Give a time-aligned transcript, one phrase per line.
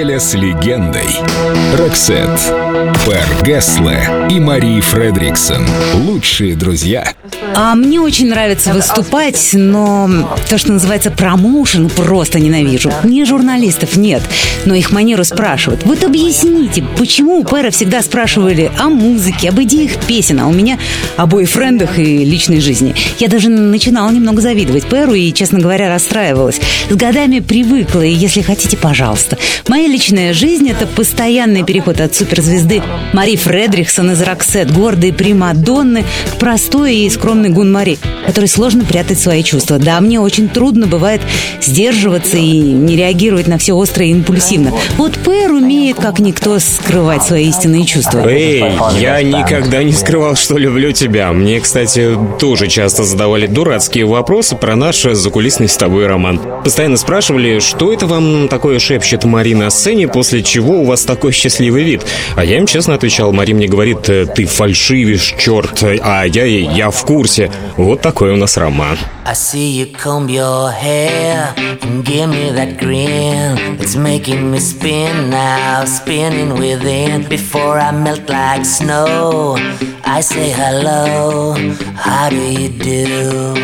[0.00, 1.08] Неделя с легендой.
[1.78, 2.28] Роксет.
[3.06, 5.66] Пер Гессле и Мари Фредриксон.
[5.94, 7.14] Лучшие друзья.
[7.54, 12.92] А мне очень нравится выступать, но то, что называется промоушен, просто ненавижу.
[13.02, 14.22] Не журналистов, нет,
[14.66, 15.84] но их манеру спрашивать.
[15.84, 20.78] Вот объясните, почему у Пэра всегда спрашивали о музыке, об идеях песен, а у меня
[21.16, 22.94] о бойфрендах и личной жизни.
[23.18, 26.60] Я даже начинала немного завидовать Пэру и, честно говоря, расстраивалась.
[26.90, 29.38] С годами привыкла, и если хотите, пожалуйста.
[29.66, 32.82] Моя личная жизнь— это постоянный переход от суперзвезды
[33.12, 39.18] Мари Фредриксон из Роксет, гордой Примадонны, к простой и скромной Гун Мари, который сложно прятать
[39.18, 39.78] свои чувства.
[39.78, 41.20] Да, мне очень трудно бывает
[41.60, 44.72] сдерживаться и не реагировать на все остро и импульсивно.
[44.96, 48.26] Вот Пэр умеет, как никто, скрывать свои истинные чувства.
[48.26, 48.64] Эй,
[48.98, 51.32] я никогда не скрывал, что люблю тебя.
[51.32, 56.40] Мне, кстати, тоже часто задавали дурацкие вопросы про наш закулисный с тобой роман.
[56.64, 61.32] Постоянно спрашивали, что это вам такое шепчет Мари на сцене, после чего у вас такой
[61.32, 62.06] счастливый вид.
[62.36, 67.04] А я им честно отвечал, Мари мне говорит, ты фальшивишь, черт, а я я в
[67.04, 67.50] курсе.
[67.76, 68.98] Вот такой у нас роман.
[69.26, 73.78] I see you comb your hair and give me that grin.
[73.78, 77.28] It's making me spin now, spinning within.
[77.28, 79.56] Before I melt like snow,
[80.04, 81.54] I say hello.
[81.94, 83.54] How do you do?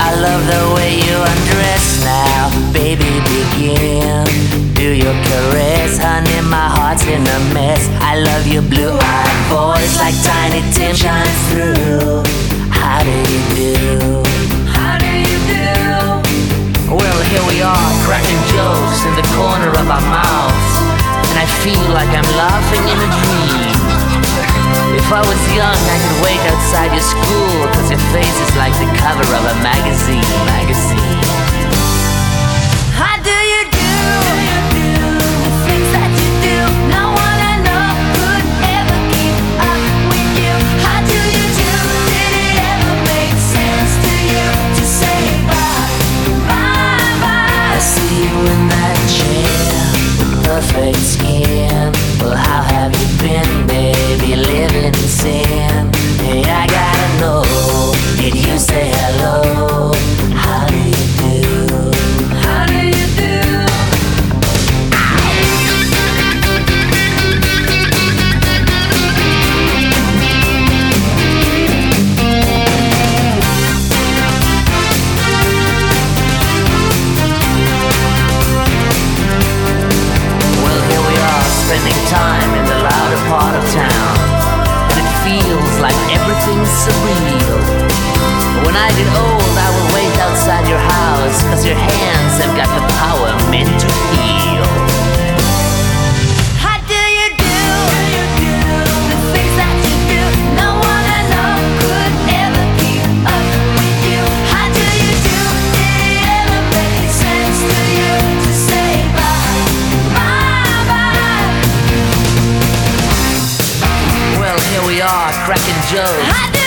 [0.00, 3.12] I love the way you undress now, baby.
[3.30, 4.61] Begin.
[4.92, 6.44] Do your caress, honey.
[6.52, 7.88] My heart's in a mess.
[8.04, 12.20] I love your blue-eyed voice like Tiny Tim shines through.
[12.68, 14.20] How do you do?
[14.68, 16.92] How do you do?
[16.92, 20.74] Well, here we are, cracking jokes in the corner of our mouths,
[21.24, 23.80] and I feel like I'm laughing in a dream.
[24.92, 28.76] If I was young, I could wait outside your school, cause your face is like
[28.76, 29.56] the cover of a
[50.94, 51.41] It's escape.
[114.92, 116.61] We are, cracking jokes.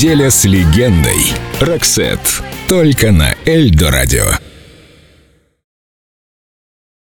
[0.00, 1.34] Неделя с легендой.
[1.60, 2.18] Роксет.
[2.68, 4.49] Только на Эльдо радио.